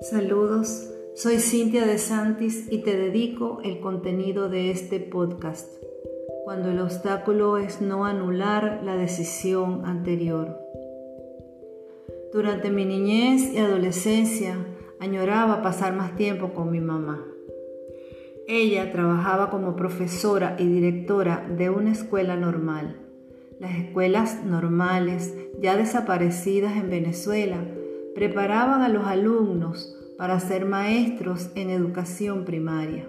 Saludos, 0.00 0.90
soy 1.14 1.38
Cintia 1.38 1.86
de 1.86 1.98
Santis 1.98 2.70
y 2.70 2.78
te 2.78 2.96
dedico 2.96 3.60
el 3.64 3.80
contenido 3.80 4.48
de 4.48 4.70
este 4.70 5.00
podcast, 5.00 5.82
cuando 6.44 6.70
el 6.70 6.80
obstáculo 6.80 7.56
es 7.56 7.80
no 7.80 8.04
anular 8.04 8.82
la 8.84 8.96
decisión 8.96 9.86
anterior. 9.86 10.58
Durante 12.32 12.70
mi 12.70 12.84
niñez 12.84 13.52
y 13.52 13.58
adolescencia 13.58 14.66
añoraba 15.00 15.62
pasar 15.62 15.94
más 15.94 16.16
tiempo 16.16 16.52
con 16.52 16.70
mi 16.70 16.80
mamá. 16.80 17.24
Ella 18.46 18.92
trabajaba 18.92 19.50
como 19.50 19.74
profesora 19.74 20.56
y 20.58 20.66
directora 20.66 21.48
de 21.56 21.70
una 21.70 21.92
escuela 21.92 22.36
normal. 22.36 23.03
Las 23.60 23.76
escuelas 23.76 24.44
normales, 24.44 25.34
ya 25.60 25.76
desaparecidas 25.76 26.76
en 26.76 26.90
Venezuela, 26.90 27.58
preparaban 28.14 28.82
a 28.82 28.88
los 28.88 29.06
alumnos 29.06 29.96
para 30.18 30.38
ser 30.40 30.66
maestros 30.66 31.50
en 31.54 31.70
educación 31.70 32.44
primaria. 32.44 33.08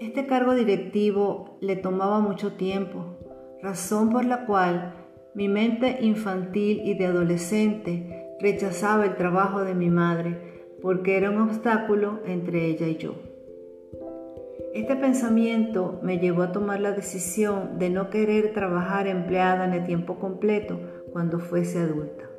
Este 0.00 0.26
cargo 0.26 0.54
directivo 0.54 1.58
le 1.60 1.76
tomaba 1.76 2.20
mucho 2.20 2.54
tiempo, 2.54 3.18
razón 3.62 4.10
por 4.10 4.24
la 4.24 4.46
cual 4.46 4.94
mi 5.34 5.48
mente 5.48 5.98
infantil 6.00 6.80
y 6.84 6.94
de 6.94 7.06
adolescente 7.06 8.36
rechazaba 8.40 9.04
el 9.04 9.16
trabajo 9.16 9.62
de 9.64 9.74
mi 9.74 9.90
madre 9.90 10.50
porque 10.80 11.16
era 11.16 11.30
un 11.30 11.42
obstáculo 11.42 12.20
entre 12.24 12.66
ella 12.66 12.88
y 12.88 12.96
yo. 12.96 13.29
Este 14.72 14.94
pensamiento 14.94 15.98
me 16.00 16.18
llevó 16.18 16.42
a 16.42 16.52
tomar 16.52 16.80
la 16.80 16.92
decisión 16.92 17.80
de 17.80 17.90
no 17.90 18.08
querer 18.08 18.52
trabajar 18.52 19.08
empleada 19.08 19.64
en 19.64 19.72
el 19.72 19.84
tiempo 19.84 20.20
completo 20.20 20.78
cuando 21.12 21.40
fuese 21.40 21.80
adulta. 21.80 22.30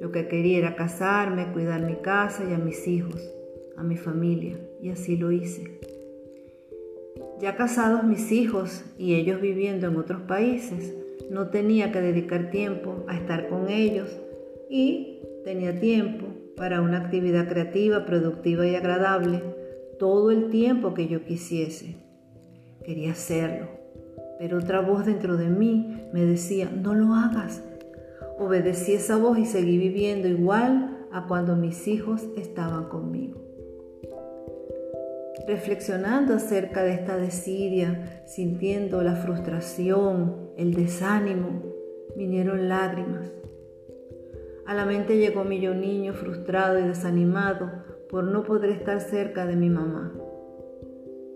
Lo 0.00 0.12
que 0.12 0.28
quería 0.28 0.58
era 0.58 0.76
casarme, 0.76 1.52
cuidar 1.52 1.82
mi 1.82 1.96
casa 1.96 2.44
y 2.48 2.54
a 2.54 2.58
mis 2.58 2.86
hijos, 2.86 3.20
a 3.76 3.82
mi 3.82 3.96
familia, 3.96 4.60
y 4.80 4.90
así 4.90 5.16
lo 5.16 5.32
hice. 5.32 5.80
Ya 7.40 7.56
casados 7.56 8.04
mis 8.04 8.30
hijos 8.30 8.84
y 8.96 9.14
ellos 9.14 9.40
viviendo 9.40 9.88
en 9.88 9.96
otros 9.96 10.22
países, 10.22 10.94
no 11.30 11.48
tenía 11.48 11.90
que 11.90 12.00
dedicar 12.00 12.52
tiempo 12.52 13.04
a 13.08 13.16
estar 13.16 13.48
con 13.48 13.68
ellos 13.68 14.20
y 14.70 15.18
tenía 15.44 15.80
tiempo 15.80 16.26
para 16.56 16.80
una 16.80 16.98
actividad 16.98 17.48
creativa, 17.48 18.04
productiva 18.04 18.64
y 18.68 18.76
agradable 18.76 19.42
todo 20.02 20.32
el 20.32 20.50
tiempo 20.50 20.94
que 20.94 21.06
yo 21.06 21.24
quisiese. 21.24 21.94
Quería 22.84 23.12
hacerlo, 23.12 23.68
pero 24.40 24.58
otra 24.58 24.80
voz 24.80 25.06
dentro 25.06 25.36
de 25.36 25.48
mí 25.48 26.08
me 26.12 26.24
decía, 26.24 26.68
no 26.68 26.92
lo 26.92 27.14
hagas, 27.14 27.62
Obedecí 28.36 28.94
esa 28.94 29.16
voz 29.16 29.38
y 29.38 29.44
seguí 29.44 29.78
viviendo 29.78 30.26
igual 30.26 31.06
a 31.12 31.28
cuando 31.28 31.54
mis 31.54 31.86
hijos 31.86 32.26
estaban 32.36 32.88
conmigo. 32.88 33.40
Reflexionando 35.46 36.34
acerca 36.34 36.82
de 36.82 36.94
esta 36.94 37.16
desidia, 37.16 38.24
sintiendo 38.26 39.04
la 39.04 39.14
frustración, 39.14 40.50
el 40.56 40.74
desánimo, 40.74 41.62
vinieron 42.16 42.68
lágrimas. 42.68 43.30
A 44.66 44.74
la 44.74 44.86
mente 44.86 45.18
llegó 45.18 45.44
mi 45.44 45.60
yo 45.60 45.74
niño 45.74 46.14
frustrado 46.14 46.78
y 46.78 46.82
desanimado 46.82 47.70
por 48.08 48.24
no 48.24 48.44
poder 48.44 48.70
estar 48.70 49.00
cerca 49.00 49.46
de 49.46 49.56
mi 49.56 49.70
mamá. 49.70 50.12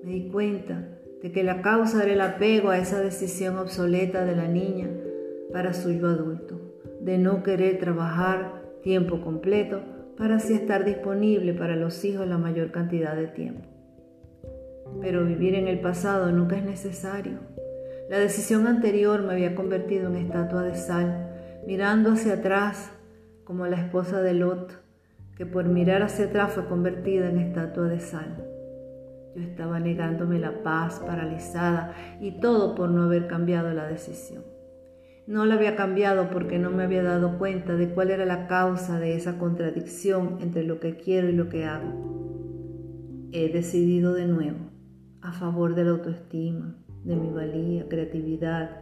Me 0.03 0.13
di 0.13 0.29
cuenta 0.29 0.99
de 1.23 1.33
que 1.33 1.43
la 1.43 1.63
causa 1.63 2.03
era 2.03 2.13
el 2.13 2.21
apego 2.21 2.71
a 2.71 2.79
esa 2.79 3.01
decisión 3.01 3.59
obsoleta 3.59 4.25
de 4.25 4.37
la 4.37 4.47
niña 4.47 4.89
para 5.53 5.73
su 5.73 5.91
yo 5.93 6.09
adulto 6.09 6.67
de 7.01 7.19
no 7.19 7.43
querer 7.43 7.79
trabajar 7.79 8.63
tiempo 8.83 9.21
completo 9.21 9.81
para 10.17 10.37
así 10.37 10.55
estar 10.55 10.85
disponible 10.85 11.55
para 11.55 11.77
los 11.77 12.05
hijos 12.05 12.27
la 12.27 12.37
mayor 12.37 12.73
cantidad 12.73 13.15
de 13.15 13.29
tiempo. 13.29 13.69
Pero 15.01 15.25
vivir 15.25 15.55
en 15.55 15.69
el 15.69 15.81
pasado 15.81 16.33
nunca 16.33 16.57
es 16.57 16.65
necesario. 16.65 17.39
La 18.09 18.19
decisión 18.19 18.67
anterior 18.67 19.23
me 19.23 19.35
había 19.35 19.55
convertido 19.55 20.09
en 20.09 20.17
estatua 20.17 20.63
de 20.63 20.75
sal, 20.75 21.31
mirando 21.67 22.13
hacia 22.13 22.35
atrás 22.35 22.93
como 23.47 23.67
la 23.69 23.77
esposa 23.77 24.21
de 24.21 24.35
Lot, 24.35 24.73
que 25.37 25.47
por 25.47 25.67
mirar 25.67 26.03
hacia 26.03 26.27
atrás 26.27 26.53
fue 26.53 26.67
convertida 26.67 27.31
en 27.31 27.39
estatua 27.39 27.85
de 27.85 28.01
sal. 28.01 28.45
Yo 29.37 29.43
estaba 29.43 29.79
negándome 29.79 30.41
la 30.41 30.65
paz, 30.65 31.01
paralizada, 31.07 31.95
y 32.21 32.41
todo 32.41 32.75
por 32.75 32.91
no 32.91 33.05
haber 33.05 33.29
cambiado 33.29 33.73
la 33.73 33.87
decisión. 33.87 34.43
No 35.29 35.45
la 35.45 35.55
había 35.55 35.77
cambiado 35.77 36.29
porque 36.31 36.59
no 36.59 36.71
me 36.71 36.83
había 36.83 37.05
dado 37.05 37.39
cuenta 37.39 37.77
de 37.77 37.91
cuál 37.91 38.11
era 38.11 38.27
la 38.27 38.49
causa 38.49 38.99
de 38.99 39.15
esa 39.15 39.39
contradicción 39.39 40.39
entre 40.41 40.65
lo 40.65 40.81
que 40.81 40.97
quiero 40.97 41.29
y 41.29 41.33
lo 41.33 41.49
que 41.49 41.65
hago. 41.67 43.29
He 43.33 43.53
decidido 43.53 44.13
de 44.13 44.27
nuevo 44.27 44.59
a 45.21 45.33
favor 45.33 45.75
de 45.75 45.85
la 45.85 45.91
autoestima, 45.91 46.77
de 47.07 47.15
mi 47.15 47.31
valía, 47.31 47.89
creatividad, 47.89 48.81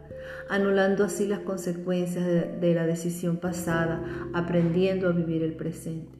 anulando 0.48 1.04
así 1.04 1.26
las 1.26 1.40
consecuencias 1.40 2.24
de, 2.60 2.74
la 2.74 2.86
decisión 2.86 3.36
pasada, 3.36 4.02
aprendiendo 4.32 5.08
a 5.08 5.12
vivir 5.12 5.42
el 5.42 5.54
presente. 5.54 6.18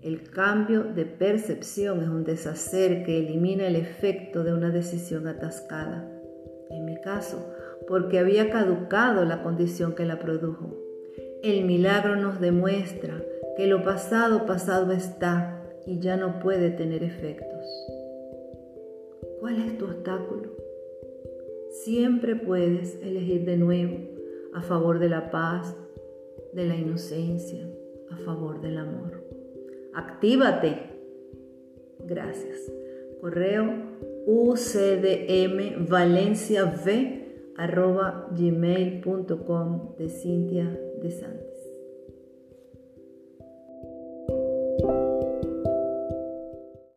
El 0.00 0.30
cambio 0.30 0.84
de 0.84 1.04
percepción 1.04 2.00
es 2.02 2.08
un 2.08 2.24
deshacer 2.24 3.04
que 3.04 3.18
elimina 3.18 3.66
el 3.66 3.74
efecto 3.74 4.44
de 4.44 4.52
una 4.52 4.70
decisión 4.70 5.26
atascada. 5.26 6.08
En 6.70 6.84
mi 6.84 7.00
caso, 7.00 7.52
porque 7.88 8.18
había 8.18 8.50
caducado 8.50 9.24
la 9.24 9.42
condición 9.42 9.94
que 9.94 10.04
la 10.04 10.18
produjo. 10.18 10.76
El 11.42 11.64
milagro 11.64 12.16
nos 12.16 12.40
demuestra 12.40 13.20
que 13.56 13.66
lo 13.66 13.82
pasado 13.82 14.46
pasado 14.46 14.92
está 14.92 15.60
y 15.86 15.98
ya 15.98 16.16
no 16.16 16.38
puede 16.38 16.70
tener 16.70 17.02
efectos. 17.02 17.66
¿Cuál 19.40 19.56
es 19.56 19.78
tu 19.78 19.86
obstáculo? 19.86 20.63
Siempre 21.84 22.34
puedes 22.34 22.98
elegir 23.02 23.44
de 23.44 23.58
nuevo 23.58 23.98
a 24.54 24.62
favor 24.62 24.98
de 24.98 25.10
la 25.10 25.30
paz, 25.30 25.76
de 26.54 26.64
la 26.66 26.76
inocencia, 26.76 27.68
a 28.10 28.16
favor 28.16 28.62
del 28.62 28.78
amor. 28.78 29.22
Actívate. 29.92 30.78
Gracias. 32.06 32.72
Correo 33.20 33.70
UCDM 34.26 35.86
Valencia 35.86 36.64
V 36.64 37.52
arroba 37.58 38.30
gmail.com 38.30 39.94
de 39.98 40.08
Cintia 40.08 40.80
de 41.02 41.10
Santos. 41.10 41.53